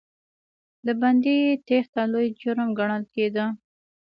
د 0.85 0.87
بندي 1.01 1.37
تېښته 1.67 2.03
لوی 2.11 2.27
جرم 2.41 2.69
ګڼل 2.79 3.03
کېده. 3.13 3.45